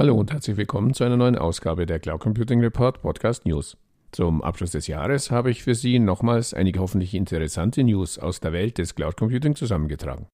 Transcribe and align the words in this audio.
Hallo 0.00 0.14
und 0.14 0.32
herzlich 0.32 0.56
willkommen 0.56 0.94
zu 0.94 1.04
einer 1.04 1.18
neuen 1.18 1.36
Ausgabe 1.36 1.84
der 1.84 2.00
Cloud 2.00 2.20
Computing 2.20 2.60
Report 2.62 3.02
Podcast 3.02 3.44
News. 3.44 3.76
Zum 4.12 4.40
Abschluss 4.40 4.70
des 4.70 4.86
Jahres 4.86 5.30
habe 5.30 5.50
ich 5.50 5.62
für 5.62 5.74
Sie 5.74 5.98
nochmals 5.98 6.54
einige 6.54 6.80
hoffentlich 6.80 7.12
interessante 7.12 7.84
News 7.84 8.18
aus 8.18 8.40
der 8.40 8.54
Welt 8.54 8.78
des 8.78 8.94
Cloud 8.94 9.18
Computing 9.18 9.56
zusammengetragen. 9.56 10.26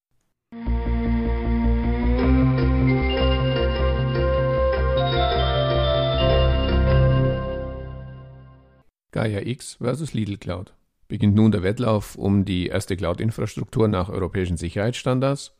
Gaia 9.10 9.40
X 9.40 9.78
versus 9.80 10.14
Lidl 10.14 10.36
Cloud. 10.36 10.74
Beginnt 11.08 11.34
nun 11.34 11.50
der 11.50 11.64
Wettlauf 11.64 12.14
um 12.14 12.44
die 12.44 12.68
erste 12.68 12.96
Cloud-Infrastruktur 12.96 13.88
nach 13.88 14.10
europäischen 14.10 14.58
Sicherheitsstandards? 14.58 15.56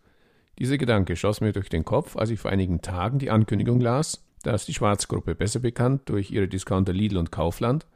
Dieser 0.59 0.79
Gedanke 0.79 1.17
schoss 1.17 1.41
mir 1.41 1.53
durch 1.53 1.69
den 1.69 1.85
Kopf, 1.85 2.17
als 2.17 2.31
ich 2.31 2.41
vor 2.41 2.51
einigen 2.51 2.81
Tagen 2.81 3.19
die 3.19 3.31
Ankündigung 3.31 3.81
las, 3.81 4.25
dass 4.43 4.65
die 4.65 4.75
Schwarzgruppe, 4.75 5.35
besser 5.35 5.61
bekannt 5.61 6.03
durch 6.07 6.31
ihre 6.31 6.49
Discounter 6.49 6.93
Lidl 6.93 7.19
und 7.19 7.31
Kaufland, 7.31 7.87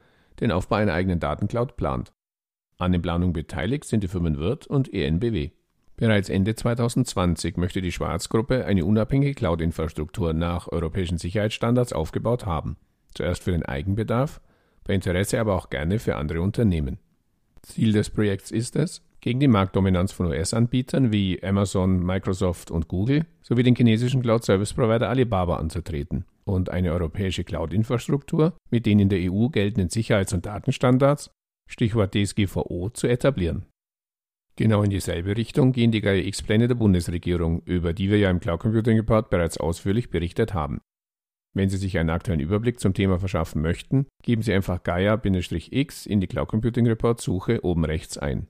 den 0.40 0.52
Aufbau 0.52 0.76
einer 0.76 0.92
eigenen 0.92 1.20
Datencloud 1.20 1.76
plant. 1.76 2.12
An 2.76 2.92
den 2.92 3.02
Planungen 3.02 3.32
beteiligt 3.32 3.84
sind 3.84 4.02
die 4.02 4.08
Firmen 4.08 4.38
Wirth 4.38 4.66
und 4.66 4.92
ENBW. 4.92 5.50
Bereits 5.96 6.28
Ende 6.30 6.54
2020 6.54 7.56
möchte 7.56 7.82
die 7.82 7.92
Schwarzgruppe 7.92 8.64
eine 8.64 8.84
unabhängige 8.84 9.34
Cloud-Infrastruktur 9.34 10.32
nach 10.32 10.68
europäischen 10.68 11.18
Sicherheitsstandards 11.18 11.92
aufgebaut 11.92 12.46
haben. 12.46 12.76
Zuerst 13.14 13.44
für 13.44 13.52
den 13.52 13.64
Eigenbedarf, 13.64 14.40
bei 14.84 14.94
Interesse 14.94 15.40
aber 15.40 15.54
auch 15.54 15.68
gerne 15.68 15.98
für 15.98 16.16
andere 16.16 16.40
Unternehmen. 16.40 16.98
Ziel 17.62 17.92
des 17.92 18.08
Projekts 18.08 18.50
ist 18.50 18.76
es, 18.76 19.02
gegen 19.20 19.40
die 19.40 19.48
Marktdominanz 19.48 20.12
von 20.12 20.26
US-Anbietern 20.26 21.12
wie 21.12 21.42
Amazon, 21.42 22.04
Microsoft 22.04 22.70
und 22.70 22.88
Google 22.88 23.26
sowie 23.42 23.62
den 23.62 23.76
chinesischen 23.76 24.22
Cloud-Service-Provider 24.22 25.08
Alibaba 25.08 25.56
anzutreten 25.56 26.24
und 26.44 26.70
eine 26.70 26.92
europäische 26.92 27.44
Cloud-Infrastruktur 27.44 28.54
mit 28.70 28.86
den 28.86 28.98
in 28.98 29.08
der 29.08 29.30
EU 29.30 29.48
geltenden 29.48 29.90
Sicherheits- 29.90 30.32
und 30.32 30.46
Datenstandards, 30.46 31.30
Stichwort 31.68 32.14
DSGVO, 32.14 32.90
zu 32.90 33.06
etablieren. 33.06 33.66
Genau 34.56 34.82
in 34.82 34.90
dieselbe 34.90 35.36
Richtung 35.36 35.72
gehen 35.72 35.92
die 35.92 36.00
Gaia-X-Pläne 36.00 36.68
der 36.68 36.74
Bundesregierung, 36.74 37.62
über 37.64 37.92
die 37.92 38.10
wir 38.10 38.18
ja 38.18 38.30
im 38.30 38.40
Cloud 38.40 38.60
Computing 38.60 38.96
Report 38.98 39.30
bereits 39.30 39.58
ausführlich 39.58 40.10
berichtet 40.10 40.54
haben. 40.54 40.80
Wenn 41.54 41.68
Sie 41.68 41.78
sich 41.78 41.98
einen 41.98 42.10
aktuellen 42.10 42.40
Überblick 42.40 42.78
zum 42.78 42.94
Thema 42.94 43.18
verschaffen 43.18 43.62
möchten, 43.62 44.06
geben 44.22 44.42
Sie 44.42 44.52
einfach 44.52 44.82
Gaia-X 44.82 46.06
in 46.06 46.20
die 46.20 46.26
Cloud 46.26 46.48
Computing 46.48 46.86
Report 46.86 47.20
Suche 47.20 47.64
oben 47.64 47.84
rechts 47.84 48.18
ein. 48.18 48.46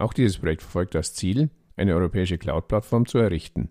Auch 0.00 0.14
dieses 0.14 0.38
Projekt 0.38 0.62
verfolgt 0.62 0.94
das 0.94 1.12
Ziel, 1.12 1.50
eine 1.76 1.94
europäische 1.94 2.38
Cloud-Plattform 2.38 3.04
zu 3.04 3.18
errichten. 3.18 3.68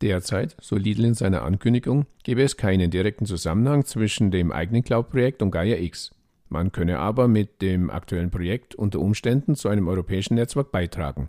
Derzeit, 0.00 0.56
so 0.60 0.76
Lidl 0.76 1.04
in 1.04 1.14
seiner 1.14 1.42
Ankündigung, 1.42 2.06
gäbe 2.22 2.42
es 2.42 2.56
keinen 2.56 2.90
direkten 2.90 3.26
Zusammenhang 3.26 3.84
zwischen 3.84 4.30
dem 4.30 4.50
eigenen 4.50 4.82
Cloud-Projekt 4.82 5.42
und 5.42 5.50
Gaia 5.50 5.76
X. 5.76 6.14
Man 6.48 6.72
könne 6.72 7.00
aber 7.00 7.28
mit 7.28 7.60
dem 7.60 7.90
aktuellen 7.90 8.30
Projekt 8.30 8.76
unter 8.76 9.00
Umständen 9.00 9.56
zu 9.56 9.68
einem 9.68 9.88
europäischen 9.88 10.36
Netzwerk 10.36 10.72
beitragen. 10.72 11.28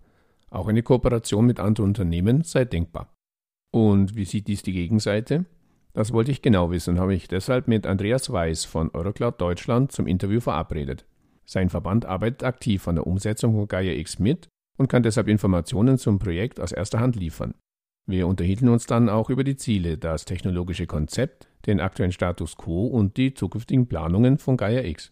Auch 0.50 0.70
eine 0.70 0.84
Kooperation 0.84 1.46
mit 1.46 1.60
anderen 1.60 1.90
Unternehmen 1.90 2.44
sei 2.44 2.64
denkbar. 2.64 3.14
Und 3.72 4.16
wie 4.16 4.26
sieht 4.26 4.48
dies 4.48 4.64
die 4.64 4.72
Gegenseite? 4.72 5.44
Das 5.92 6.14
wollte 6.14 6.32
ich 6.32 6.42
genau 6.42 6.72
wissen 6.72 6.92
und 6.92 7.00
habe 7.00 7.12
mich 7.12 7.28
deshalb 7.28 7.68
mit 7.68 7.86
Andreas 7.86 8.32
Weiß 8.32 8.64
von 8.64 8.90
Eurocloud 8.92 9.42
Deutschland 9.42 9.92
zum 9.92 10.08
Interview 10.08 10.40
verabredet. 10.40 11.06
Sein 11.50 11.70
Verband 11.70 12.06
arbeitet 12.06 12.44
aktiv 12.44 12.88
an 12.88 12.94
der 12.94 13.08
Umsetzung 13.08 13.56
von 13.56 13.68
Gaia 13.68 13.94
X 13.94 14.20
mit 14.20 14.50
und 14.78 14.88
kann 14.88 15.02
deshalb 15.02 15.28
Informationen 15.28 15.98
zum 15.98 16.20
Projekt 16.20 16.60
aus 16.60 16.72
erster 16.72 17.00
Hand 17.00 17.16
liefern. 17.16 17.56
Wir 18.06 18.28
unterhielten 18.28 18.70
uns 18.70 18.86
dann 18.86 19.10
auch 19.10 19.32
über 19.32 19.44
die 19.44 19.56
Ziele, 19.56 19.98
das 19.98 20.26
technologische 20.26 20.86
Konzept, 20.86 21.48
den 21.66 21.80
aktuellen 21.80 22.12
Status 22.12 22.56
quo 22.56 22.86
und 22.86 23.18
die 23.18 23.34
zukünftigen 23.34 23.88
Planungen 23.88 24.38
von 24.38 24.58
Gaia 24.58 24.84
X. 24.84 25.12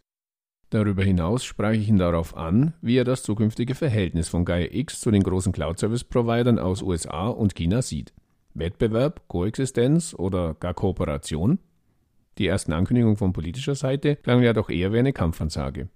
Darüber 0.70 1.04
hinaus 1.04 1.44
sprach 1.44 1.72
ich 1.72 1.90
ihn 1.90 1.98
darauf 1.98 2.38
an, 2.38 2.76
wie 2.82 2.98
er 2.98 3.04
das 3.04 3.24
zukünftige 3.24 3.74
Verhältnis 3.74 4.30
von 4.30 4.46
Gaia 4.46 4.68
X 4.70 5.00
zu 5.00 5.10
den 5.10 5.24
großen 5.24 5.54
Cloud-Service-Providern 5.54 6.60
aus 6.60 6.84
USA 6.84 7.30
und 7.30 7.56
China 7.56 7.82
sieht. 7.82 8.14
Wettbewerb, 8.54 9.28
Koexistenz 9.28 10.14
oder 10.14 10.54
gar 10.54 10.76
Kooperation? 10.76 11.58
Die 12.38 12.46
ersten 12.46 12.74
Ankündigungen 12.74 13.18
von 13.18 13.34
politischer 13.34 13.74
Seite 13.74 14.18
klangen 14.18 14.44
ja 14.44 14.54
doch 14.54 14.70
eher 14.70 14.94
wie 14.94 15.00
eine 15.00 15.14
Kampfansage. 15.14 15.90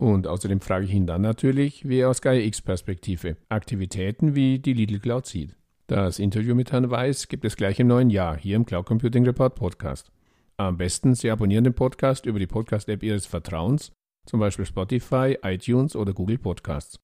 Und 0.00 0.28
außerdem 0.28 0.60
frage 0.60 0.86
ich 0.86 0.94
ihn 0.94 1.06
dann 1.06 1.22
natürlich, 1.22 1.88
wie 1.88 1.98
er 1.98 2.10
aus 2.10 2.22
Gaia 2.22 2.40
X-Perspektive 2.40 3.36
Aktivitäten 3.48 4.36
wie 4.36 4.60
die 4.60 4.72
Lidl 4.72 5.00
Cloud 5.00 5.26
sieht. 5.26 5.56
Das 5.88 6.20
Interview 6.20 6.54
mit 6.54 6.70
Herrn 6.70 6.90
Weiß 6.90 7.28
gibt 7.28 7.44
es 7.44 7.56
gleich 7.56 7.80
im 7.80 7.88
neuen 7.88 8.10
Jahr 8.10 8.36
hier 8.36 8.56
im 8.56 8.66
Cloud 8.66 8.84
Computing 8.86 9.24
Report 9.24 9.54
Podcast. 9.54 10.12
Am 10.56 10.76
besten 10.76 11.14
Sie 11.14 11.30
abonnieren 11.30 11.64
den 11.64 11.74
Podcast 11.74 12.26
über 12.26 12.38
die 12.38 12.46
Podcast-App 12.46 13.02
Ihres 13.02 13.24
Vertrauens, 13.26 13.90
zum 14.26 14.38
Beispiel 14.38 14.66
Spotify, 14.66 15.38
iTunes 15.42 15.96
oder 15.96 16.12
Google 16.12 16.38
Podcasts. 16.38 17.00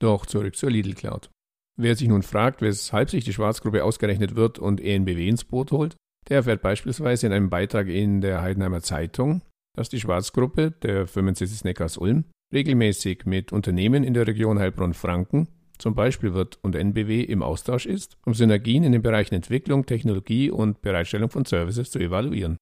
Doch 0.00 0.26
zurück 0.26 0.56
zur 0.56 0.70
Lidl 0.70 0.94
Cloud. 0.94 1.30
Wer 1.78 1.96
sich 1.96 2.08
nun 2.08 2.22
fragt, 2.22 2.60
weshalb 2.60 3.10
sich 3.10 3.24
die 3.24 3.32
Schwarzgruppe 3.32 3.84
ausgerechnet 3.84 4.36
wird 4.36 4.58
und 4.58 4.80
ENBW 4.80 5.28
ins 5.28 5.44
Boot 5.44 5.72
holt, 5.72 5.96
der 6.28 6.38
erfährt 6.38 6.62
beispielsweise 6.62 7.26
in 7.26 7.32
einem 7.32 7.50
Beitrag 7.50 7.88
in 7.88 8.20
der 8.20 8.42
Heidenheimer 8.42 8.82
Zeitung, 8.82 9.42
dass 9.74 9.88
die 9.88 10.00
Schwarzgruppe, 10.00 10.70
der 10.70 11.06
Firmensitz 11.06 11.64
Neckars 11.64 11.96
Ulm, 11.96 12.24
regelmäßig 12.52 13.24
mit 13.24 13.52
Unternehmen 13.52 14.04
in 14.04 14.14
der 14.14 14.26
Region 14.26 14.58
Heilbronn-Franken, 14.58 15.48
zum 15.78 15.94
Beispiel 15.94 16.34
Wirt 16.34 16.58
und 16.62 16.76
NBW, 16.76 17.22
im 17.22 17.42
Austausch 17.42 17.86
ist, 17.86 18.16
um 18.24 18.34
Synergien 18.34 18.84
in 18.84 18.92
den 18.92 19.02
Bereichen 19.02 19.34
Entwicklung, 19.34 19.86
Technologie 19.86 20.50
und 20.50 20.82
Bereitstellung 20.82 21.30
von 21.30 21.44
Services 21.44 21.90
zu 21.90 21.98
evaluieren. 21.98 22.56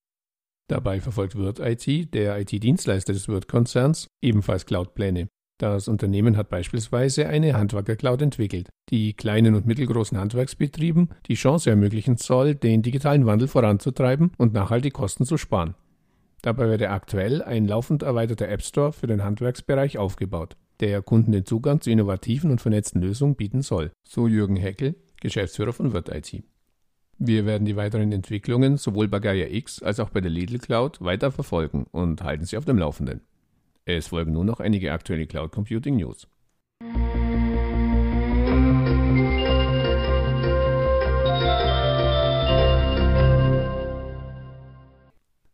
Dabei 0.69 1.01
verfolgt 1.01 1.35
Wirt 1.35 1.59
IT, 1.59 2.15
der 2.15 2.39
IT-Dienstleister 2.39 3.13
des 3.13 3.29
Wirt-Konzerns, 3.29 4.07
ebenfalls 4.23 4.67
Cloud-Pläne. 4.67 5.29
Das 5.61 5.89
Unternehmen 5.89 6.39
hat 6.39 6.49
beispielsweise 6.49 7.29
eine 7.29 7.53
Handwerker-Cloud 7.53 8.23
entwickelt, 8.23 8.71
die 8.89 9.13
kleinen 9.13 9.55
und 9.55 9.67
mittelgroßen 9.67 10.17
Handwerksbetrieben 10.17 11.11
die 11.27 11.35
Chance 11.35 11.69
ermöglichen 11.69 12.17
soll, 12.17 12.55
den 12.55 12.81
digitalen 12.81 13.27
Wandel 13.27 13.47
voranzutreiben 13.47 14.33
und 14.39 14.55
nachhaltig 14.55 14.95
Kosten 14.95 15.27
zu 15.27 15.37
sparen. 15.37 15.75
Dabei 16.41 16.71
werde 16.71 16.89
aktuell 16.89 17.43
ein 17.43 17.69
laufend 17.69 18.03
erweiterter 18.03 18.49
App 18.49 18.63
Store 18.63 18.95
für 18.95 19.07
den 19.07 19.23
Handwerksbereich 19.23 19.99
aufgebaut, 19.99 20.57
der 20.81 21.03
Kunden 21.03 21.33
den 21.33 21.45
Zugang 21.45 21.83
zu 21.83 21.91
innovativen 21.91 22.51
und 22.51 22.63
vernetzten 22.63 23.03
Lösungen 23.03 23.37
bieten 23.37 23.61
soll, 23.61 23.91
so 24.09 24.29
Jürgen 24.29 24.57
Heckel, 24.57 24.95
Geschäftsführer 25.21 25.75
von 25.75 25.93
Wirt 25.93 26.09
IT. 26.09 26.43
Wir 27.19 27.45
werden 27.45 27.67
die 27.67 27.77
weiteren 27.77 28.13
Entwicklungen 28.13 28.79
sowohl 28.79 29.09
bei 29.09 29.19
Gaia 29.19 29.49
X 29.49 29.83
als 29.83 30.01
auch 30.01 30.09
bei 30.09 30.23
der 30.23 30.31
Lidl 30.31 30.59
Cloud 30.59 31.03
weiter 31.03 31.31
verfolgen 31.31 31.85
und 31.93 32.25
halten 32.25 32.47
Sie 32.47 32.57
auf 32.57 32.65
dem 32.65 32.79
Laufenden. 32.79 33.21
Es 33.97 34.07
folgen 34.07 34.33
nun 34.33 34.47
noch 34.47 34.61
einige 34.61 34.93
aktuelle 34.93 35.27
Cloud 35.27 35.51
Computing 35.51 35.97
News. 35.97 36.29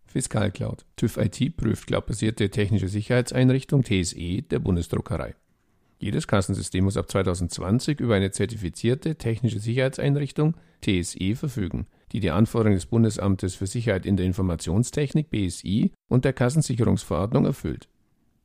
Fiskalcloud. 0.07 0.85
TÜV 0.97 1.17
IT 1.17 1.57
prüft 1.57 1.87
cloudbasierte 1.87 2.51
technische 2.51 2.89
Sicherheitseinrichtung 2.89 3.85
TSE 3.85 4.43
der 4.43 4.59
Bundesdruckerei. 4.59 5.35
Jedes 5.99 6.29
Kassensystem 6.29 6.85
muss 6.85 6.99
ab 6.99 7.11
2020 7.11 8.01
über 8.01 8.17
eine 8.17 8.31
zertifizierte 8.33 9.17
technische 9.17 9.61
Sicherheitseinrichtung 9.61 10.57
TSE 10.83 11.37
verfügen, 11.37 11.87
die 12.13 12.21
die 12.21 12.31
Anforderungen 12.31 12.77
des 12.77 12.87
Bundesamtes 12.87 13.55
für 13.55 13.67
Sicherheit 13.67 14.05
in 14.05 14.19
der 14.19 14.27
Informationstechnik 14.27 15.31
BSI 15.31 15.93
und 16.09 16.27
der 16.27 16.35
Kassensicherungsverordnung 16.35 17.47
erfüllt. 17.47 17.89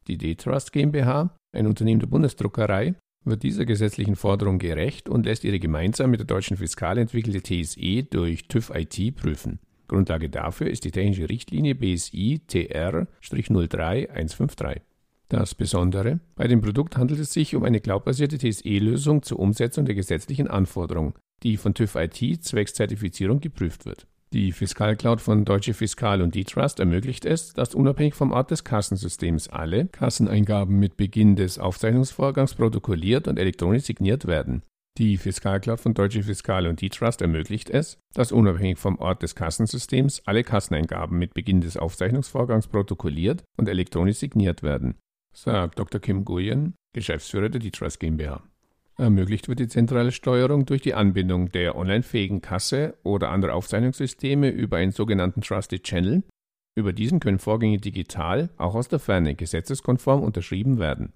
Die 0.08 0.18
D-Trust 0.18 0.72
GmbH, 0.72 1.36
ein 1.52 1.68
Unternehmen 1.68 2.00
der 2.00 2.08
Bundesdruckerei, 2.08 2.96
wird 3.24 3.44
dieser 3.44 3.66
gesetzlichen 3.66 4.16
Forderung 4.16 4.58
gerecht 4.58 5.10
und 5.10 5.26
lässt 5.26 5.44
ihre 5.44 5.60
gemeinsam 5.60 6.12
mit 6.12 6.20
der 6.20 6.28
deutschen 6.28 6.58
Fiskal 6.58 6.98
entwickelte 6.98 7.42
TSE 7.42 8.04
durch 8.04 8.48
TÜV 8.48 8.72
IT 8.74 9.16
prüfen. 9.16 9.60
Grundlage 9.88 10.30
dafür 10.30 10.70
ist 10.70 10.86
die 10.86 10.92
technische 10.92 11.30
Richtlinie 11.30 11.76
BSI 11.76 12.42
TR-03153. 12.50 14.82
Das 15.28 15.56
Besondere, 15.56 16.20
bei 16.36 16.48
dem 16.48 16.62
Produkt 16.62 16.98
handelt 16.98 17.20
es 17.20 17.32
sich 17.32 17.56
um 17.56 17.64
eine 17.64 17.80
cloudbasierte 17.80 18.38
TSE-Lösung 18.38 19.24
zur 19.24 19.40
Umsetzung 19.40 19.86
der 19.86 19.96
gesetzlichen 19.96 20.48
Anforderungen, 20.48 21.14
die 21.44 21.58
von 21.58 21.74
TÜV 21.74 21.96
IT 21.96 22.44
zwecks 22.44 22.74
Zertifizierung 22.74 23.40
geprüft 23.40 23.86
wird. 23.86 24.08
Die 24.34 24.54
Fiskalcloud 24.54 25.20
von 25.20 25.44
Deutsche 25.44 25.74
Fiskal 25.74 26.22
und 26.22 26.36
D-Trust 26.36 26.80
ermöglicht 26.80 27.26
es, 27.26 27.52
dass 27.52 27.76
unabhängig 27.76 28.14
vom 28.14 28.32
Ort 28.32 28.50
des 28.50 28.64
Kassensystems 28.64 29.50
alle 29.50 29.88
Kasseneingaben 29.88 30.80
mit 30.80 30.96
Beginn 30.96 31.36
des 31.36 31.60
Aufzeichnungsvorgangs 31.60 32.54
protokolliert 32.54 33.28
und 33.28 33.38
elektronisch 33.38 33.84
signiert 33.84 34.28
werden. 34.28 34.64
Die 34.98 35.18
Fiskalcloud 35.18 35.82
von 35.82 35.94
Deutsche 35.94 36.24
Fiskal 36.24 36.68
und 36.68 36.82
D-Trust 36.82 37.22
ermöglicht 37.22 37.70
es, 37.70 37.98
dass 38.14 38.32
unabhängig 38.32 38.78
vom 38.78 39.00
Ort 39.00 39.22
des 39.22 39.36
Kassensystems 39.36 40.22
alle 40.26 40.46
Kasseneingaben 40.46 41.20
mit 41.20 41.34
Beginn 41.34 41.60
des 41.60 41.76
Aufzeichnungsvorgangs 41.76 42.68
protokolliert 42.68 43.44
und 43.58 43.68
elektronisch 43.68 44.18
signiert 44.18 44.64
werden, 44.64 44.96
sagt 45.34 45.78
Dr. 45.78 46.00
Kim 46.00 46.24
Guyen, 46.24 46.76
Geschäftsführer 46.94 47.50
der 47.50 47.60
D-Trust 47.60 48.00
GmbH. 48.00 48.42
Ermöglicht 49.02 49.48
wird 49.48 49.60
die 49.60 49.68
zentrale 49.68 50.12
Steuerung 50.12 50.66
durch 50.66 50.82
die 50.82 50.94
Anbindung 50.94 51.52
der 51.52 51.76
online-fähigen 51.76 52.42
Kasse 52.42 52.94
oder 53.04 53.30
anderer 53.30 53.56
Aufzeichnungssysteme 53.56 54.50
über 54.50 54.78
einen 54.78 54.92
sogenannten 54.92 55.42
Trusted 55.42 55.84
Channel. 55.84 56.24
Über 56.76 56.94
diesen 56.94 57.20
können 57.20 57.40
Vorgänge 57.40 57.80
digital, 57.80 58.50
auch 58.58 58.76
aus 58.76 58.90
der 58.90 59.00
Ferne, 59.00 59.34
gesetzeskonform 59.34 60.22
unterschrieben 60.22 60.78
werden. 60.78 61.14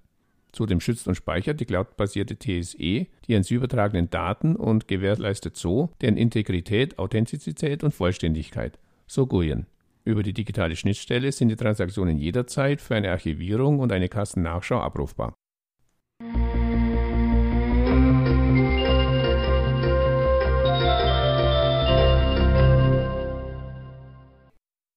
Zudem 0.50 0.80
schützt 0.80 1.06
und 1.06 1.14
speichert 1.14 1.60
die 1.60 1.64
cloudbasierte 1.64 2.36
TSE 2.36 3.06
die 3.28 3.36
an 3.36 3.44
sie 3.44 3.54
übertragenen 3.54 4.10
Daten 4.10 4.56
und 4.56 4.88
gewährleistet 4.88 5.56
so 5.56 5.90
deren 6.00 6.16
Integrität, 6.16 6.98
Authentizität 6.98 7.84
und 7.84 7.94
Vollständigkeit. 7.94 8.78
So 9.06 9.26
GUIN. 9.26 9.66
Über 10.04 10.24
die 10.24 10.32
digitale 10.32 10.74
Schnittstelle 10.74 11.30
sind 11.30 11.48
die 11.48 11.56
Transaktionen 11.56 12.18
jederzeit 12.18 12.80
für 12.80 12.96
eine 12.96 13.10
Archivierung 13.10 13.78
und 13.78 13.92
eine 13.92 14.08
Kastennachschau 14.08 14.80
abrufbar. 14.80 15.34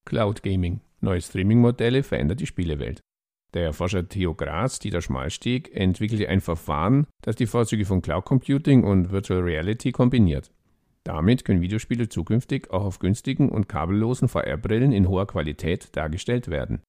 Cloud 0.10 0.42
Gaming. 0.42 0.82
Neue 1.02 1.22
Streaming-Modelle 1.22 2.02
verändern 2.02 2.38
die 2.38 2.48
Spielewelt. 2.48 3.00
Der 3.54 3.74
Forscher 3.74 4.10
Theo 4.10 4.34
Graz, 4.34 4.80
Dieter 4.80 5.02
Schmalstieg, 5.02 5.70
entwickelte 5.76 6.28
ein 6.28 6.42
Verfahren, 6.42 7.06
das 7.22 7.36
die 7.36 7.46
Vorzüge 7.46 7.86
von 7.86 8.02
Cloud 8.02 8.26
Computing 8.26 8.84
und 8.84 9.12
Virtual 9.12 9.42
Reality 9.42 9.92
kombiniert. 9.92 10.52
Damit 11.04 11.46
können 11.46 11.62
Videospiele 11.62 12.10
zukünftig 12.10 12.72
auch 12.72 12.86
auf 12.86 12.98
günstigen 12.98 13.50
und 13.50 13.70
kabellosen 13.70 14.28
VR-Brillen 14.28 14.94
in 14.94 15.08
hoher 15.08 15.28
Qualität 15.28 15.96
dargestellt 15.96 16.48
werden. 16.48 16.82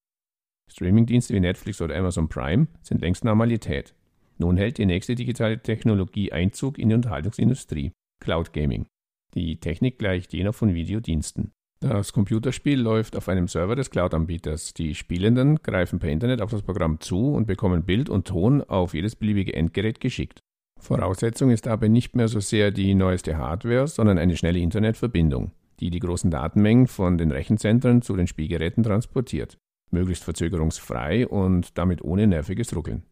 Streamingdienste 0.67 1.35
wie 1.35 1.41
Netflix 1.41 1.79
oder 1.79 1.95
Amazon 1.95 2.27
Prime 2.27 2.69
sind 2.81 3.01
längst 3.01 3.23
Normalität. 3.23 3.93
Nun 4.39 4.57
hält 4.57 4.79
die 4.79 4.87
nächste 4.87 5.13
digitale 5.13 5.61
Technologie 5.61 6.31
Einzug 6.31 6.79
in 6.79 6.89
die 6.89 6.95
Unterhaltungsindustrie, 6.95 7.91
Cloud 8.19 8.51
Gaming. 8.51 8.87
Die 9.35 9.59
Technik 9.59 9.99
gleicht 9.99 10.33
jener 10.33 10.53
von 10.53 10.73
Videodiensten. 10.73 11.51
Das 11.81 12.13
Computerspiel 12.13 12.79
läuft 12.79 13.17
auf 13.17 13.27
einem 13.27 13.47
Server 13.47 13.75
des 13.75 13.89
Cloud-Anbieters. 13.89 14.75
Die 14.75 14.93
Spielenden 14.93 15.63
greifen 15.63 15.97
per 15.97 16.11
Internet 16.11 16.39
auf 16.39 16.51
das 16.51 16.61
Programm 16.61 16.99
zu 16.99 17.33
und 17.33 17.47
bekommen 17.47 17.83
Bild 17.83 18.07
und 18.07 18.27
Ton 18.27 18.61
auf 18.61 18.93
jedes 18.93 19.15
beliebige 19.15 19.55
Endgerät 19.55 19.99
geschickt. 19.99 20.41
Voraussetzung 20.79 21.49
ist 21.49 21.65
dabei 21.65 21.87
nicht 21.87 22.15
mehr 22.15 22.27
so 22.27 22.39
sehr 22.39 22.69
die 22.69 22.93
neueste 22.93 23.35
Hardware, 23.37 23.87
sondern 23.87 24.19
eine 24.19 24.37
schnelle 24.37 24.59
Internetverbindung, 24.59 25.53
die 25.79 25.89
die 25.89 25.99
großen 25.99 26.29
Datenmengen 26.29 26.85
von 26.85 27.17
den 27.17 27.31
Rechenzentren 27.31 28.03
zu 28.03 28.15
den 28.15 28.27
Spielgeräten 28.27 28.83
transportiert, 28.83 29.57
möglichst 29.89 30.23
verzögerungsfrei 30.23 31.27
und 31.27 31.79
damit 31.79 32.03
ohne 32.03 32.27
nerviges 32.27 32.75
Ruckeln. 32.75 33.03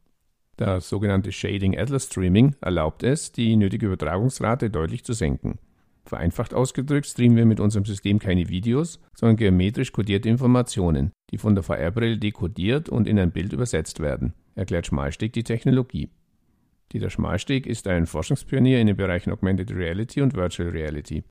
Das 0.57 0.89
sogenannte 0.89 1.31
Shading 1.31 1.75
Atlas 1.75 2.05
Streaming 2.05 2.55
erlaubt 2.61 3.01
es, 3.01 3.31
die 3.31 3.55
nötige 3.55 3.87
Übertragungsrate 3.87 4.69
deutlich 4.69 5.03
zu 5.03 5.13
senken. 5.13 5.57
Vereinfacht 6.05 6.53
ausgedrückt 6.53 7.05
streamen 7.05 7.37
wir 7.37 7.45
mit 7.45 7.59
unserem 7.59 7.85
System 7.85 8.19
keine 8.19 8.49
Videos, 8.49 8.99
sondern 9.15 9.37
geometrisch 9.37 9.91
kodierte 9.91 10.29
Informationen, 10.29 11.11
die 11.31 11.37
von 11.37 11.55
der 11.55 11.63
VR-Brille 11.63 12.17
dekodiert 12.17 12.89
und 12.89 13.07
in 13.07 13.19
ein 13.19 13.31
Bild 13.31 13.53
übersetzt 13.53 13.99
werden, 13.99 14.33
erklärt 14.55 14.87
Schmalsteg 14.87 15.33
die 15.33 15.43
Technologie. 15.43 16.09
Dieter 16.91 17.11
Schmalsteg 17.11 17.67
ist 17.67 17.87
ein 17.87 18.07
Forschungspionier 18.07 18.81
in 18.81 18.87
den 18.87 18.97
Bereichen 18.97 19.31
Augmented 19.31 19.71
Reality 19.71 20.21
und 20.21 20.35
Virtual 20.35 20.69
Reality. 20.69 21.23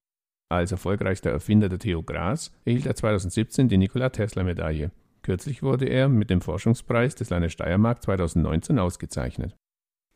Als 0.50 0.70
erfolgreichster 0.70 1.30
Erfinder 1.30 1.68
der 1.68 1.80
Theo 1.80 2.02
Gras 2.02 2.52
erhielt 2.64 2.86
er 2.86 2.94
2017 2.94 3.68
die 3.68 3.76
Nikola 3.76 4.10
Tesla 4.10 4.44
Medaille. 4.44 4.92
Kürzlich 5.22 5.62
wurde 5.62 5.86
er 5.86 6.08
mit 6.08 6.30
dem 6.30 6.40
Forschungspreis 6.40 7.16
des 7.16 7.30
Landes 7.30 7.52
Steiermark 7.52 8.02
2019 8.02 8.78
ausgezeichnet. 8.78 9.56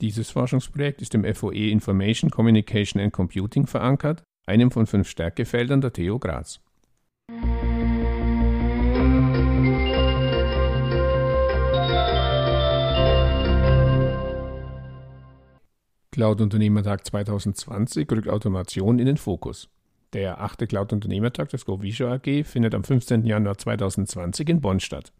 Dieses 0.00 0.30
Forschungsprojekt 0.30 1.02
ist 1.02 1.14
im 1.14 1.24
FOE 1.34 1.70
Information 1.70 2.30
Communication 2.30 3.02
and 3.02 3.12
Computing 3.12 3.66
verankert 3.66 4.22
einem 4.46 4.70
von 4.70 4.86
fünf 4.86 5.08
Stärkefeldern 5.08 5.80
der 5.80 5.92
TU 5.92 6.18
Graz. 6.18 6.60
Cloud-Unternehmertag 16.12 17.06
2020 17.06 18.10
rückt 18.12 18.28
Automation 18.28 18.98
in 18.98 19.06
den 19.06 19.16
Fokus. 19.16 19.70
Der 20.12 20.42
achte 20.42 20.66
Cloud-Unternehmertag 20.66 21.48
des 21.48 21.64
GoVisio 21.64 22.06
AG 22.12 22.44
findet 22.44 22.74
am 22.74 22.84
15. 22.84 23.24
Januar 23.24 23.56
2020 23.56 24.48
in 24.50 24.60
Bonn 24.60 24.78
statt. 24.78 25.12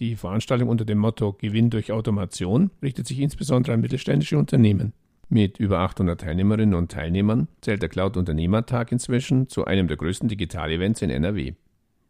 Die 0.00 0.16
Veranstaltung 0.16 0.70
unter 0.70 0.86
dem 0.86 0.98
Motto 0.98 1.34
Gewinn 1.34 1.68
durch 1.68 1.92
Automation 1.92 2.70
richtet 2.82 3.06
sich 3.06 3.18
insbesondere 3.18 3.74
an 3.74 3.80
mittelständische 3.80 4.38
Unternehmen. 4.38 4.94
Mit 5.30 5.60
über 5.60 5.80
800 5.80 6.22
Teilnehmerinnen 6.22 6.74
und 6.74 6.90
Teilnehmern 6.90 7.48
zählt 7.60 7.82
der 7.82 7.90
Cloud 7.90 8.16
Unternehmertag 8.16 8.90
inzwischen 8.92 9.48
zu 9.48 9.66
einem 9.66 9.86
der 9.86 9.98
größten 9.98 10.28
Digital-Events 10.28 11.02
in 11.02 11.10
NRW. 11.10 11.52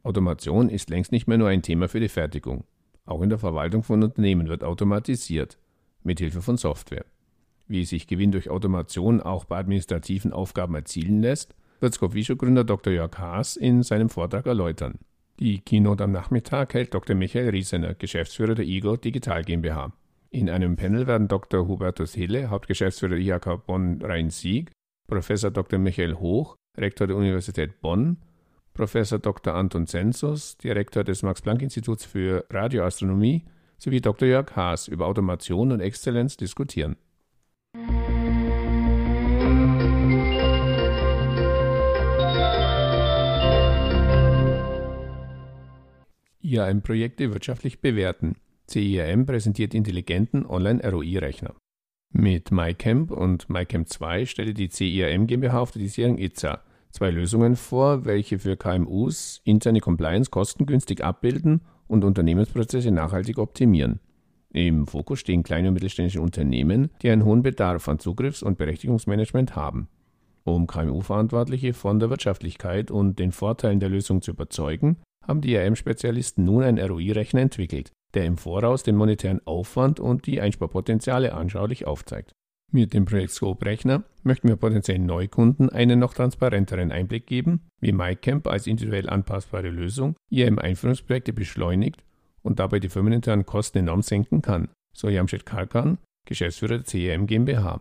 Automation 0.04 0.68
ist 0.68 0.88
längst 0.88 1.10
nicht 1.10 1.26
mehr 1.26 1.36
nur 1.36 1.48
ein 1.48 1.62
Thema 1.62 1.88
für 1.88 1.98
die 1.98 2.08
Fertigung. 2.08 2.62
Auch 3.06 3.20
in 3.20 3.28
der 3.28 3.38
Verwaltung 3.38 3.82
von 3.82 4.04
Unternehmen 4.04 4.48
wird 4.48 4.62
automatisiert, 4.62 5.58
mit 6.04 6.20
Hilfe 6.20 6.42
von 6.42 6.56
Software. 6.56 7.06
Wie 7.66 7.84
sich 7.84 8.06
Gewinn 8.06 8.30
durch 8.30 8.50
Automation 8.50 9.20
auch 9.20 9.44
bei 9.44 9.58
administrativen 9.58 10.32
Aufgaben 10.32 10.76
erzielen 10.76 11.20
lässt, 11.20 11.56
wird 11.80 11.94
Scopvisio-Gründer 11.94 12.62
Dr. 12.62 12.92
Jörg 12.92 13.18
Haas 13.18 13.56
in 13.56 13.82
seinem 13.82 14.10
Vortrag 14.10 14.46
erläutern. 14.46 14.98
Die 15.40 15.58
Keynote 15.60 16.04
am 16.04 16.12
Nachmittag 16.12 16.74
hält 16.74 16.94
Dr. 16.94 17.16
Michael 17.16 17.50
Riesener, 17.50 17.94
Geschäftsführer 17.94 18.54
der 18.54 18.64
IGO 18.64 18.96
Digital 18.96 19.42
GmbH. 19.42 19.92
In 20.30 20.50
einem 20.50 20.76
Panel 20.76 21.06
werden 21.06 21.26
Dr. 21.26 21.66
Hubertus 21.66 22.12
Hille, 22.12 22.50
Hauptgeschäftsführer 22.50 23.16
der 23.16 23.18
IHK 23.18 23.64
Bonn-Rhein-Sieg, 23.66 24.70
Professor 25.06 25.50
Dr. 25.50 25.78
Michael 25.78 26.16
Hoch, 26.16 26.56
Rektor 26.76 27.06
der 27.06 27.16
Universität 27.16 27.80
Bonn, 27.80 28.18
Professor 28.74 29.18
Dr. 29.18 29.54
Anton 29.54 29.86
Zensus, 29.86 30.58
Direktor 30.58 31.02
des 31.02 31.22
Max-Planck-Instituts 31.22 32.04
für 32.04 32.44
Radioastronomie, 32.50 33.46
sowie 33.78 34.02
Dr. 34.02 34.28
Jörg 34.28 34.54
Haas 34.54 34.86
über 34.86 35.06
Automation 35.06 35.72
und 35.72 35.80
Exzellenz 35.80 36.36
diskutieren. 36.36 36.96
IAM-Projekte 46.42 47.32
wirtschaftlich 47.32 47.80
bewerten. 47.80 48.36
CIRM 48.70 49.26
präsentiert 49.26 49.74
intelligenten 49.74 50.44
Online-ROI-Rechner. 50.46 51.54
Mit 52.12 52.50
MyCamp 52.50 53.10
und 53.10 53.48
MyCamp 53.50 53.88
2 53.88 54.26
stellte 54.26 54.54
die 54.54 54.70
CIRM 54.70 55.26
GmbH 55.26 55.60
auf 55.60 55.70
der 55.72 55.82
diesjährigen 55.82 56.18
ITSA 56.18 56.62
zwei 56.90 57.10
Lösungen 57.10 57.56
vor, 57.56 58.04
welche 58.04 58.38
für 58.38 58.56
KMUs 58.56 59.40
interne 59.44 59.80
Compliance 59.80 60.30
kostengünstig 60.30 61.04
abbilden 61.04 61.60
und 61.86 62.04
Unternehmensprozesse 62.04 62.90
nachhaltig 62.90 63.38
optimieren. 63.38 64.00
Im 64.50 64.86
Fokus 64.86 65.20
stehen 65.20 65.42
kleine 65.42 65.68
und 65.68 65.74
mittelständische 65.74 66.22
Unternehmen, 66.22 66.90
die 67.02 67.10
einen 67.10 67.24
hohen 67.24 67.42
Bedarf 67.42 67.88
an 67.88 67.98
Zugriffs- 67.98 68.42
und 68.42 68.58
Berechtigungsmanagement 68.58 69.56
haben. 69.56 69.88
Um 70.44 70.66
KMU-Verantwortliche 70.66 71.74
von 71.74 72.00
der 72.00 72.08
Wirtschaftlichkeit 72.08 72.90
und 72.90 73.18
den 73.18 73.32
Vorteilen 73.32 73.80
der 73.80 73.90
Lösung 73.90 74.22
zu 74.22 74.30
überzeugen, 74.30 74.96
haben 75.26 75.42
die 75.42 75.52
IRM-Spezialisten 75.52 76.44
nun 76.44 76.62
einen 76.62 76.78
ROI-Rechner 76.78 77.42
entwickelt, 77.42 77.92
der 78.14 78.24
im 78.24 78.36
Voraus 78.36 78.82
den 78.82 78.96
monetären 78.96 79.40
Aufwand 79.46 80.00
und 80.00 80.26
die 80.26 80.40
Einsparpotenziale 80.40 81.34
anschaulich 81.34 81.86
aufzeigt. 81.86 82.32
Mit 82.70 82.92
dem 82.92 83.06
Projekt 83.06 83.32
Scope 83.32 83.64
Rechner 83.64 84.04
möchten 84.22 84.48
wir 84.48 84.56
potenziellen 84.56 85.06
Neukunden 85.06 85.70
einen 85.70 85.98
noch 85.98 86.12
transparenteren 86.12 86.92
Einblick 86.92 87.26
geben, 87.26 87.66
wie 87.80 87.92
MyCamp 87.92 88.46
als 88.46 88.66
individuell 88.66 89.08
anpassbare 89.08 89.70
Lösung 89.70 90.16
IAM-Einführungsprojekte 90.30 91.32
beschleunigt 91.32 92.04
und 92.42 92.58
dabei 92.58 92.78
die 92.78 92.90
firmeninternen 92.90 93.46
Kosten 93.46 93.78
enorm 93.78 94.02
senken 94.02 94.42
kann, 94.42 94.68
so 94.94 95.08
Jamshed 95.08 95.46
Kalkan, 95.46 95.98
Geschäftsführer 96.26 96.78
der 96.78 96.84
CIM 96.84 97.26
GmbH. 97.26 97.80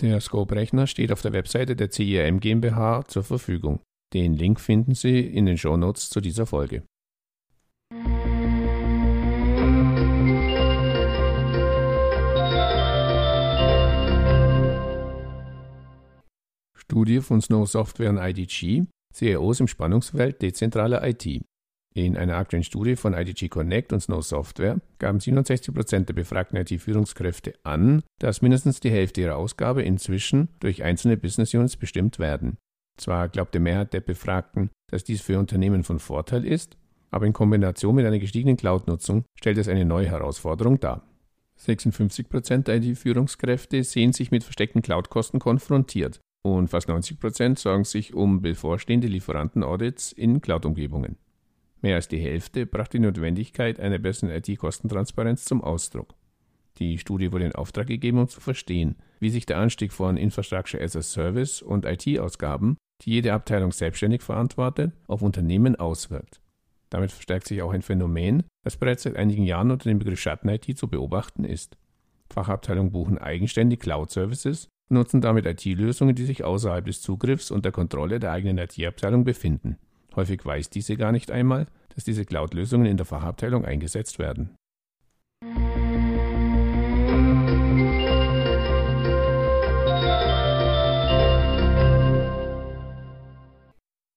Der 0.00 0.20
Scope-Rechner 0.20 0.86
steht 0.86 1.12
auf 1.12 1.22
der 1.22 1.32
Webseite 1.32 1.74
der 1.74 1.90
CIM 1.90 2.38
GmbH 2.38 3.04
zur 3.06 3.24
Verfügung. 3.24 3.80
Den 4.12 4.34
Link 4.34 4.60
finden 4.60 4.94
Sie 4.94 5.20
in 5.20 5.46
den 5.46 5.58
Shownotes 5.58 6.08
zu 6.08 6.20
dieser 6.20 6.46
Folge. 6.46 6.84
Studie 16.84 17.20
von 17.20 17.40
Snow 17.40 17.66
Software 17.66 18.10
und 18.10 18.18
IDG, 18.18 18.84
CEOs 19.14 19.60
im 19.60 19.68
Spannungsfeld 19.68 20.42
dezentraler 20.42 21.06
IT. 21.06 21.42
In 21.94 22.16
einer 22.16 22.36
aktuellen 22.36 22.64
Studie 22.64 22.96
von 22.96 23.14
IDG 23.14 23.48
Connect 23.48 23.92
und 23.92 24.00
Snow 24.00 24.22
Software 24.22 24.80
gaben 24.98 25.18
67% 25.18 26.04
der 26.04 26.12
befragten 26.12 26.58
IT-Führungskräfte 26.58 27.54
an, 27.62 28.02
dass 28.20 28.42
mindestens 28.42 28.80
die 28.80 28.90
Hälfte 28.90 29.22
ihrer 29.22 29.36
Ausgabe 29.36 29.82
inzwischen 29.82 30.48
durch 30.60 30.82
einzelne 30.82 31.16
Business 31.16 31.54
Units 31.54 31.76
bestimmt 31.76 32.18
werden. 32.18 32.58
Zwar 32.98 33.28
glaubt 33.28 33.54
die 33.54 33.60
Mehrheit 33.60 33.94
der 33.94 34.00
Befragten, 34.00 34.70
dass 34.90 35.04
dies 35.04 35.22
für 35.22 35.38
Unternehmen 35.38 35.84
von 35.84 36.00
Vorteil 36.00 36.44
ist, 36.44 36.76
aber 37.10 37.26
in 37.26 37.32
Kombination 37.32 37.94
mit 37.94 38.04
einer 38.04 38.18
gestiegenen 38.18 38.56
Cloud-Nutzung 38.56 39.24
stellt 39.38 39.56
es 39.56 39.68
eine 39.68 39.86
neue 39.86 40.08
Herausforderung 40.08 40.80
dar. 40.80 41.02
56% 41.58 42.64
der 42.64 42.82
IT-Führungskräfte 42.82 43.84
sehen 43.84 44.12
sich 44.12 44.32
mit 44.32 44.42
versteckten 44.42 44.82
Cloud-Kosten 44.82 45.38
konfrontiert 45.38 46.20
und 46.44 46.68
fast 46.68 46.90
90% 46.90 47.58
sorgen 47.58 47.84
sich 47.84 48.12
um 48.12 48.42
bevorstehende 48.42 49.06
Lieferanten-Audits 49.06 50.12
in 50.12 50.42
Cloud-Umgebungen. 50.42 51.16
Mehr 51.80 51.96
als 51.96 52.06
die 52.08 52.18
Hälfte 52.18 52.66
brachte 52.66 52.98
die 52.98 53.04
Notwendigkeit 53.04 53.80
einer 53.80 53.98
besseren 53.98 54.30
IT-Kostentransparenz 54.30 55.46
zum 55.46 55.64
Ausdruck. 55.64 56.14
Die 56.78 56.98
Studie 56.98 57.32
wurde 57.32 57.46
in 57.46 57.54
Auftrag 57.54 57.86
gegeben, 57.86 58.18
um 58.18 58.28
zu 58.28 58.40
verstehen, 58.40 58.96
wie 59.20 59.30
sich 59.30 59.46
der 59.46 59.58
Anstieg 59.58 59.92
von 59.92 60.18
Infrastructure 60.18 60.82
as 60.82 60.96
a 60.96 61.02
Service 61.02 61.62
und 61.62 61.86
IT-Ausgaben, 61.86 62.76
die 63.02 63.12
jede 63.12 63.32
Abteilung 63.32 63.72
selbstständig 63.72 64.20
verantwortet, 64.20 64.92
auf 65.06 65.22
Unternehmen 65.22 65.76
auswirkt. 65.76 66.42
Damit 66.90 67.10
verstärkt 67.10 67.48
sich 67.48 67.62
auch 67.62 67.72
ein 67.72 67.82
Phänomen, 67.82 68.42
das 68.64 68.76
bereits 68.76 69.04
seit 69.04 69.16
einigen 69.16 69.44
Jahren 69.44 69.70
unter 69.70 69.88
dem 69.88 69.98
Begriff 69.98 70.20
Schatten-IT 70.20 70.76
zu 70.76 70.88
beobachten 70.88 71.44
ist. 71.44 71.78
Fachabteilungen 72.28 72.92
buchen 72.92 73.18
eigenständig 73.18 73.80
Cloud-Services 73.80 74.68
nutzen 74.88 75.20
damit 75.20 75.46
IT-Lösungen, 75.46 76.14
die 76.14 76.24
sich 76.24 76.44
außerhalb 76.44 76.84
des 76.84 77.00
Zugriffs 77.00 77.50
und 77.50 77.64
der 77.64 77.72
Kontrolle 77.72 78.20
der 78.20 78.32
eigenen 78.32 78.58
IT-Abteilung 78.58 79.24
befinden. 79.24 79.78
Häufig 80.16 80.44
weiß 80.44 80.70
diese 80.70 80.96
gar 80.96 81.12
nicht 81.12 81.30
einmal, 81.30 81.66
dass 81.94 82.04
diese 82.04 82.24
Cloud-Lösungen 82.24 82.86
in 82.86 82.96
der 82.96 83.06
Fachabteilung 83.06 83.64
eingesetzt 83.64 84.18
werden. 84.18 84.56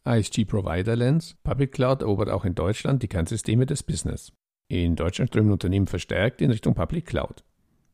ISG 0.08 0.46
Provider 0.46 0.96
Lens, 0.96 1.36
Public 1.44 1.74
Cloud 1.74 2.02
erobert 2.02 2.30
auch 2.30 2.46
in 2.46 2.56
Deutschland 2.56 3.04
die 3.04 3.10
Kernsysteme 3.10 3.66
des 3.66 3.84
Business. 3.84 4.32
In 4.70 4.96
Deutschland 4.96 5.30
strömen 5.30 5.52
Unternehmen 5.52 5.88
verstärkt 5.88 6.42
in 6.42 6.52
Richtung 6.52 6.76
Public 6.76 7.06
Cloud. 7.06 7.44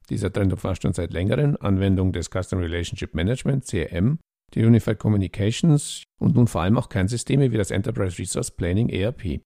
Dieser 0.10 0.32
Trend 0.32 0.52
umfasst 0.52 0.82
schon 0.82 0.94
seit 0.94 1.14
längerem 1.14 1.58
Anwendung 1.60 2.12
des 2.12 2.30
Customer 2.30 2.62
Relationship 2.62 3.14
Management, 3.14 3.66
CRM, 3.66 4.20
die 4.54 4.66
Unified 4.66 5.00
Communications 5.00 6.04
und 6.20 6.36
nun 6.36 6.48
vor 6.48 6.62
allem 6.62 6.78
auch 6.78 6.90
Kernsysteme 6.90 7.52
wie 7.52 7.58
das 7.58 7.72
Enterprise 7.72 8.20
Resource 8.20 8.52
Planning 8.52 8.90
ERP. 8.90 9.42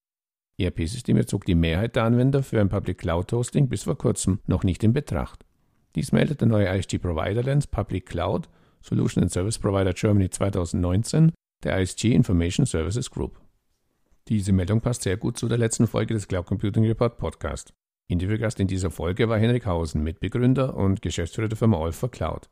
ERP-Systeme 0.59 1.25
zog 1.25 1.45
die 1.45 1.55
Mehrheit 1.55 1.95
der 1.95 2.03
Anwender 2.03 2.41
für 2.41 2.59
ein 2.59 2.69
Public 2.69 2.97
Cloud 2.97 3.31
Hosting 3.31 3.69
bis 3.69 3.83
vor 3.83 3.97
kurzem 3.97 4.39
noch 4.47 4.63
nicht 4.63 4.83
in 4.83 4.93
Betracht. 4.93 5.45
Dies 5.95 6.11
meldet 6.11 6.41
der 6.41 6.47
neue 6.47 6.67
ISG 6.75 6.97
Provider 6.97 7.43
Lens 7.43 7.67
Public 7.67 8.07
Cloud 8.07 8.49
Solution 8.81 9.23
and 9.23 9.31
Service 9.31 9.59
Provider 9.59 9.93
Germany 9.93 10.29
2019 10.29 11.31
der 11.63 11.79
ISG 11.79 12.13
Information 12.13 12.65
Services 12.65 13.09
Group. 13.09 13.39
Diese 14.27 14.51
Meldung 14.51 14.81
passt 14.81 15.03
sehr 15.03 15.17
gut 15.17 15.37
zu 15.37 15.47
der 15.47 15.57
letzten 15.57 15.87
Folge 15.87 16.13
des 16.13 16.27
Cloud 16.27 16.45
Computing 16.45 16.85
Report 16.85 17.17
Podcast. 17.17 17.73
Interviewgast 18.09 18.59
in 18.59 18.67
dieser 18.67 18.89
Folge 18.89 19.27
war 19.27 19.37
Henrik 19.37 19.65
Hausen, 19.65 20.03
Mitbegründer 20.03 20.75
und 20.75 21.01
Geschäftsführer 21.01 21.49
der 21.49 21.57
Firma 21.57 21.77
Alpha 21.77 22.07
Cloud. 22.07 22.49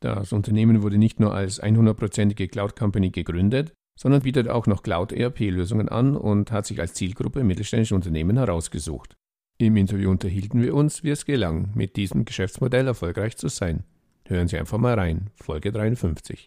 Das 0.00 0.32
Unternehmen 0.32 0.82
wurde 0.82 0.98
nicht 0.98 1.20
nur 1.20 1.34
als 1.34 1.62
100%ige 1.62 2.48
Cloud 2.48 2.76
Company 2.76 3.10
gegründet, 3.10 3.72
sondern 3.98 4.22
bietet 4.22 4.48
auch 4.48 4.66
noch 4.66 4.82
Cloud 4.82 5.12
ERP-Lösungen 5.12 5.88
an 5.88 6.16
und 6.16 6.50
hat 6.52 6.66
sich 6.66 6.80
als 6.80 6.94
Zielgruppe 6.94 7.44
mittelständische 7.44 7.94
Unternehmen 7.94 8.36
herausgesucht. 8.36 9.14
Im 9.58 9.76
Interview 9.76 10.10
unterhielten 10.10 10.62
wir 10.62 10.74
uns, 10.74 11.04
wie 11.04 11.10
es 11.10 11.24
gelang, 11.24 11.70
mit 11.74 11.96
diesem 11.96 12.24
Geschäftsmodell 12.24 12.86
erfolgreich 12.86 13.36
zu 13.36 13.48
sein. 13.48 13.84
Hören 14.26 14.48
Sie 14.48 14.58
einfach 14.58 14.78
mal 14.78 14.94
rein, 14.94 15.30
Folge 15.34 15.72
53. 15.72 16.46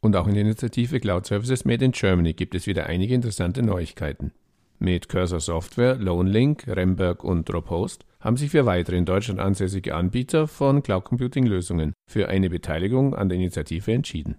Und 0.00 0.14
auch 0.14 0.28
in 0.28 0.34
der 0.34 0.42
Initiative 0.42 1.00
Cloud 1.00 1.26
Services 1.26 1.64
Made 1.64 1.84
in 1.84 1.92
Germany 1.92 2.32
gibt 2.32 2.54
es 2.54 2.66
wieder 2.66 2.86
einige 2.86 3.14
interessante 3.14 3.62
Neuigkeiten. 3.62 4.32
Mit 4.78 5.08
Cursor 5.08 5.40
Software, 5.40 5.96
LoneLink, 5.96 6.68
Remberg 6.68 7.24
und 7.24 7.48
Drophost 7.48 8.04
haben 8.20 8.36
sich 8.36 8.52
vier 8.52 8.64
weitere 8.64 8.96
in 8.96 9.04
Deutschland 9.04 9.40
ansässige 9.40 9.96
Anbieter 9.96 10.46
von 10.46 10.84
Cloud 10.84 11.04
Computing 11.04 11.46
Lösungen 11.46 11.94
für 12.08 12.28
eine 12.28 12.48
Beteiligung 12.48 13.16
an 13.16 13.28
der 13.28 13.38
Initiative 13.38 13.92
entschieden. 13.92 14.36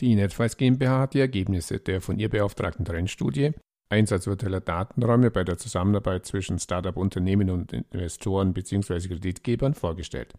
Die 0.00 0.14
Netflix 0.14 0.56
GmbH 0.58 1.00
hat 1.00 1.14
die 1.14 1.20
Ergebnisse 1.20 1.80
der 1.80 2.02
von 2.02 2.18
ihr 2.18 2.28
beauftragten 2.28 2.84
Trendstudie 2.84 3.52
Einsatz 3.90 4.26
virtueller 4.26 4.60
Datenräume 4.60 5.30
bei 5.30 5.44
der 5.44 5.56
Zusammenarbeit 5.56 6.26
zwischen 6.26 6.58
Startup-Unternehmen 6.58 7.50
und 7.50 7.72
Investoren 7.72 8.52
bzw. 8.52 9.08
Kreditgebern 9.08 9.74
vorgestellt. 9.74 10.34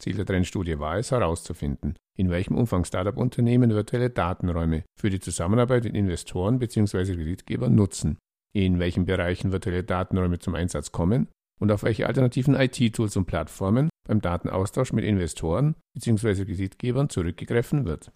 Ziel 0.00 0.16
der 0.16 0.26
Trendstudie 0.26 0.78
war 0.78 0.96
es, 0.96 1.10
herauszufinden, 1.10 1.96
in 2.16 2.30
welchem 2.30 2.56
Umfang 2.56 2.84
Startup-Unternehmen 2.84 3.70
virtuelle 3.70 4.10
Datenräume 4.10 4.84
für 4.96 5.10
die 5.10 5.20
Zusammenarbeit 5.20 5.84
mit 5.84 5.94
Investoren 5.94 6.58
bzw. 6.58 7.14
Kreditgebern 7.14 7.74
nutzen, 7.74 8.18
in 8.52 8.78
welchen 8.78 9.06
Bereichen 9.06 9.52
virtuelle 9.52 9.84
Datenräume 9.84 10.38
zum 10.38 10.54
Einsatz 10.54 10.92
kommen 10.92 11.28
und 11.60 11.72
auf 11.72 11.82
welche 11.82 12.06
alternativen 12.06 12.54
IT-Tools 12.54 13.16
und 13.16 13.26
Plattformen 13.26 13.90
beim 14.06 14.20
Datenaustausch 14.20 14.92
mit 14.92 15.04
Investoren 15.04 15.74
bzw. 15.94 16.44
Kreditgebern 16.44 17.10
zurückgegriffen 17.10 17.84
wird. 17.84 18.10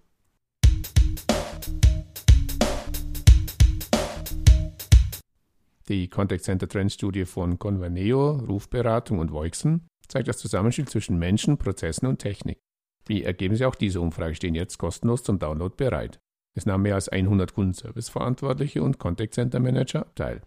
Die 5.93 6.09
Contact 6.09 6.43
Center 6.43 6.67
Trend 6.67 6.91
Studie 6.91 7.27
von 7.27 7.59
Convaneo, 7.59 8.31
Rufberatung 8.31 9.19
und 9.19 9.31
Voixen 9.31 9.89
zeigt 10.09 10.27
das 10.27 10.39
Zusammenspiel 10.39 10.89
zwischen 10.89 11.19
Menschen, 11.19 11.59
Prozessen 11.59 12.07
und 12.07 12.19
Technik. 12.19 12.63
Die 13.09 13.25
Ergebnisse 13.25 13.69
auch 13.69 13.75
dieser 13.75 14.01
Umfrage 14.01 14.35
stehen 14.35 14.55
jetzt 14.55 14.79
kostenlos 14.79 15.23
zum 15.23 15.39
Download 15.39 15.75
bereit. 15.77 16.19
Es 16.57 16.65
nahmen 16.65 16.85
mehr 16.85 16.95
als 16.95 17.11
100 17.11 17.53
Kundenservice-Verantwortliche 17.53 18.83
und 18.83 18.99
Contact 18.99 19.35
Center 19.35 19.61
Manager 19.61 20.07
teil. 20.15 20.41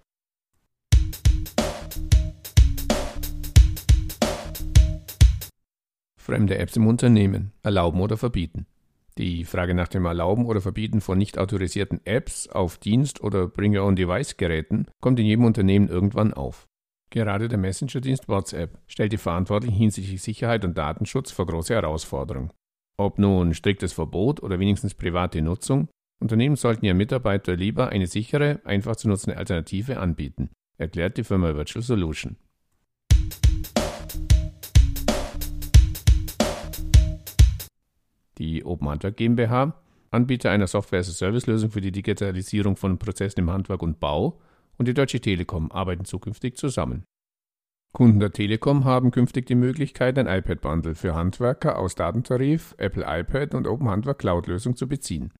Fremde 6.19 6.57
Apps 6.57 6.75
im 6.75 6.87
Unternehmen 6.87 7.51
erlauben 7.61 8.01
oder 8.01 8.17
verbieten. 8.17 8.65
Die 9.17 9.45
Frage 9.45 9.73
nach 9.73 9.87
dem 9.87 10.05
Erlauben 10.05 10.45
oder 10.45 10.59
Verbieten 10.59 10.99
von 10.99 11.17
nicht 11.17 11.37
autorisierten 11.37 12.01
Apps 12.05 12.49
auf 12.49 12.77
Dienst- 12.77 13.21
oder 13.21 13.47
Bring-Your-Own-Device-Geräten 13.47 14.87
kommt 15.01 15.19
in 15.19 15.25
jedem 15.25 15.45
Unternehmen 15.45 15.87
irgendwann 15.87 16.33
auf. 16.33 16.67
Gerade 17.11 17.47
der 17.47 17.57
Messenger-Dienst 17.57 18.27
WhatsApp 18.27 18.77
stellt 18.87 19.13
die 19.13 19.17
Verantwortlichen 19.17 19.77
hinsichtlich 19.77 20.21
Sicherheit 20.21 20.65
und 20.65 20.77
Datenschutz 20.77 21.31
vor 21.31 21.45
große 21.45 21.73
Herausforderungen. 21.73 22.51
Ob 22.97 23.17
nun 23.17 23.53
striktes 23.53 23.93
Verbot 23.93 24.43
oder 24.43 24.59
wenigstens 24.59 24.95
private 24.95 25.41
Nutzung, 25.41 25.87
Unternehmen 26.21 26.57
sollten 26.57 26.85
ihren 26.85 26.97
Mitarbeitern 26.97 27.57
lieber 27.57 27.89
eine 27.89 28.07
sichere, 28.07 28.59
einfach 28.65 28.97
zu 28.97 29.07
nutzende 29.07 29.37
Alternative 29.37 29.99
anbieten, 29.99 30.49
erklärt 30.77 31.17
die 31.17 31.23
Firma 31.23 31.55
Virtual 31.55 31.83
Solution. 31.83 32.35
Die 38.37 38.65
Open 38.65 38.89
Handwerk 38.89 39.17
GmbH, 39.17 39.73
Anbieter 40.11 40.51
einer 40.51 40.67
Software-as-a-Service-Lösung 40.67 41.71
für 41.71 41.81
die 41.81 41.91
Digitalisierung 41.91 42.75
von 42.75 42.97
Prozessen 42.97 43.41
im 43.41 43.49
Handwerk 43.49 43.81
und 43.81 43.99
Bau, 43.99 44.39
und 44.77 44.87
die 44.87 44.93
Deutsche 44.93 45.21
Telekom 45.21 45.71
arbeiten 45.71 46.05
zukünftig 46.05 46.57
zusammen. 46.57 47.05
Kunden 47.93 48.19
der 48.19 48.33
Telekom 48.33 48.83
haben 48.83 49.11
künftig 49.11 49.45
die 49.45 49.55
Möglichkeit, 49.55 50.19
ein 50.19 50.27
iPad-Bundle 50.27 50.95
für 50.95 51.15
Handwerker 51.15 51.79
aus 51.79 51.95
Datentarif, 51.95 52.75
Apple 52.77 53.05
iPad 53.07 53.55
und 53.55 53.67
Open 53.67 53.87
Handwerk 53.87 54.19
Cloud-Lösung 54.19 54.75
zu 54.75 54.87
beziehen. 54.87 55.31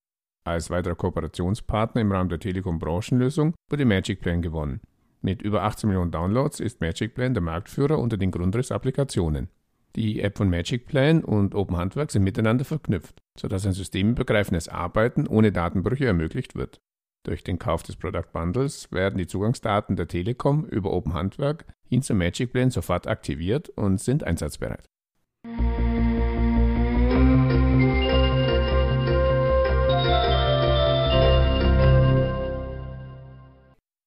Als 0.46 0.70
weiterer 0.70 0.96
Kooperationspartner 0.96 2.02
im 2.02 2.12
Rahmen 2.12 2.30
der 2.30 2.40
Telekom-Branchenlösung 2.40 3.56
wurde 3.70 3.84
Magic 3.84 4.22
Plan 4.22 4.42
gewonnen. 4.42 4.80
Mit 5.22 5.42
über 5.42 5.64
18 5.64 5.90
Millionen 5.90 6.12
Downloads 6.12 6.62
ist 6.62 6.80
Magic 6.80 7.16
Plan 7.16 7.34
der 7.34 7.44
Marktführer 7.44 8.00
unter 8.00 8.16
den 8.16 8.32
Grundriss-Applikationen. 8.32 9.50
Die 9.96 10.20
App 10.22 10.38
von 10.38 10.50
Magic 10.50 10.88
Plan 10.88 11.24
und 11.24 11.56
Open 11.56 11.78
Handwerk 11.78 12.12
sind 12.12 12.24
miteinander 12.24 12.66
verknüpft, 12.66 13.22
sodass 13.40 13.66
ein 13.66 13.72
systemübergreifendes 13.72 14.68
Arbeiten 14.68 15.26
ohne 15.26 15.54
Datenbrüche 15.54 16.06
ermöglicht 16.06 16.56
wird. 16.56 16.82
Durch 17.24 17.46
den 17.46 17.60
Kauf 17.60 17.82
des 17.82 17.96
Product 17.96 18.30
Bundles 18.34 18.92
werden 18.92 19.18
die 19.18 19.26
Zugangsdaten 19.26 19.96
der 19.96 20.10
Telekom 20.10 20.66
über 20.66 20.92
Open 20.92 21.14
Handwerk 21.14 21.66
hin 21.88 22.02
zum 22.02 22.18
Magic 22.18 22.52
Plan 22.52 22.72
sofort 22.72 23.08
aktiviert 23.08 23.70
und 23.70 24.02
sind 24.02 24.26
einsatzbereit. 24.26 24.90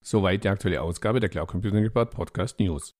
Soweit 0.04 0.44
die 0.44 0.48
aktuelle 0.48 0.82
Ausgabe 0.82 1.20
der 1.20 1.30
Cloud 1.30 1.48
Computing 1.48 1.82
Report 1.82 2.10
Podcast 2.10 2.60
News. 2.60 2.94